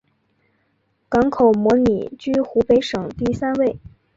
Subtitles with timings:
[1.09, 1.85] 港口规模
[2.17, 3.77] 居湖北省第三位。